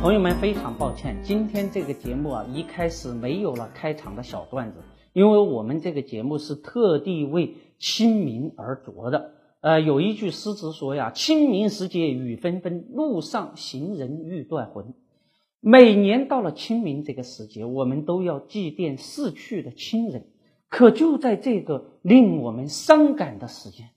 [0.00, 4.78] 朋友们，非常抱歉，今天这个节目啊，一开始没有了开场的小段子，
[5.12, 9.32] 因为我们这个节目是特地为清明而着的。
[9.60, 14.94] 呃，有一句诗词说呀：“清明时节雨纷纷，路上行人欲断魂。”
[15.58, 20.28] 每年到了清明这个时节，我们都要祭奠逝去的亲人。
[20.68, 23.88] 可就在这个令我们伤感的时间，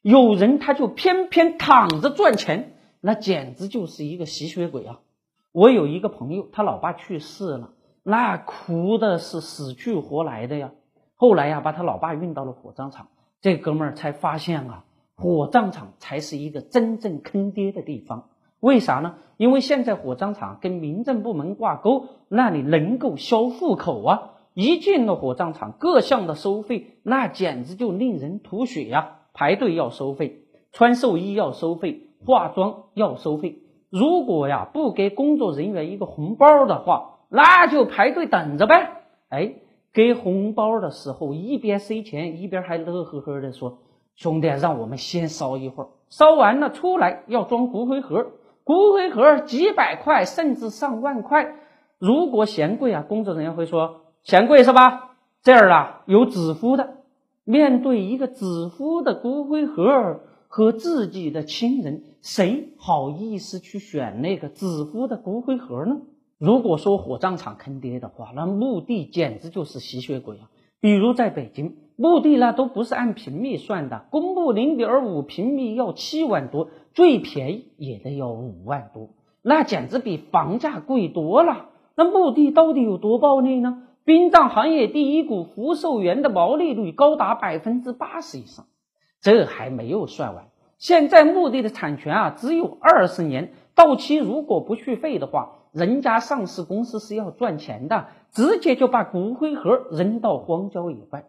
[0.00, 5.00] 有人他就偏偏躺着赚钱，那简直就是一个吸血鬼啊！
[5.54, 7.70] 我有一个朋友，他老爸去世了，
[8.02, 10.72] 那哭的是死去活来的呀。
[11.14, 13.06] 后来呀，把他老爸运到了火葬场，
[13.40, 14.84] 这哥们儿才发现啊。
[15.14, 19.14] 火葬场才是一个真正坑爹的地方，为啥呢？
[19.36, 24.32] 因为现在火葬场跟民政部门挂钩，那里能够销户口啊！
[24.54, 29.20] 一进了火葬场，各项的收费那简直就令人吐血呀！
[29.32, 33.60] 排队要收费，穿寿衣要收费，化妆要收费。
[33.96, 39.04] 如果呀不给工作人员一个红包的话，那就排队等着呗。
[39.28, 39.54] 哎，
[39.92, 43.78] 给红包的时候一边塞钱，一边还乐呵呵的说。
[44.16, 48.32] 兄弟，让我们先烧一会儿，烧完了出来要装骨灰盒，
[48.64, 51.54] 骨灰盒几百块甚至上万块。
[51.98, 55.16] 如果嫌贵啊，工作人员会说嫌贵是吧？
[55.42, 56.94] 这儿啊有纸敷的。
[57.44, 58.44] 面对一个纸
[58.76, 60.20] 敷的骨灰盒
[60.56, 66.02] 和自己的亲人，谁好意思去选那个纸敷的骨灰盒呢？
[66.38, 70.48] 如果说火葬场坑爹的话，那墓地简直就是吸血鬼啊！
[70.78, 71.74] 比如在北京。
[71.96, 79.08] 墓地那都不是按平米算的，公墓零点五平米要七万多，最便宜也得要五万多，
[79.42, 81.70] 那简直比房价贵多了。
[81.96, 83.82] 那墓地到底有多暴利呢？
[84.04, 88.66] 殡葬行业第一股福寿园的毛利率高达百分之八十以上，
[89.24, 90.48] 这还没有算完。
[90.76, 101.24] 现在墓地的产权啊只有二十年，到期如果不续费的话，人家上市公司是要赚钱的，直接就把骨灰盒扔到荒郊野外。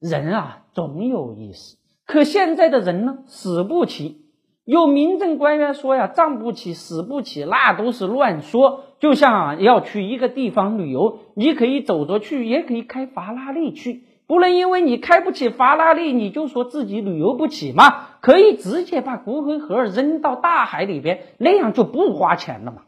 [0.00, 1.78] 人啊，总有意思。
[2.06, 4.24] 可现在的人呢，死不起。
[4.64, 8.84] 有民政官员说呀，葬不起，死不起，那都是乱说。
[8.98, 18.08] 就像要去一个地方旅游，你可以走着去，也可以开法拉利去，不能因为你开不起法拉利，你就说自己旅游不起吗？
[18.20, 22.82] 可以直接把骨灰盒扔到大海里边，那样就不花钱了嘛。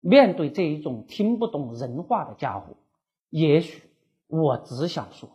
[0.00, 2.76] 面对这一种听不懂人话的家伙，
[3.28, 3.82] 也许
[4.28, 5.28] 我只想说。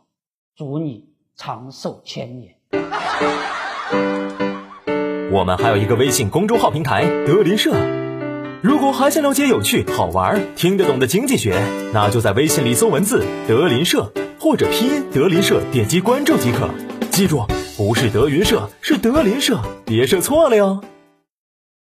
[0.56, 2.56] 祝你长寿千年。
[5.32, 7.72] 我们还有一个微信公众号平台德林社，
[8.62, 11.60] 如果还想了解有趣、好玩、听得懂的经济学，
[11.94, 16.70] 那就在微信里搜文字“德林社”或者拼音“德云社”，点击关注即可。
[17.10, 20.82] 记住，不是德云社，是德林社，别设错了哟。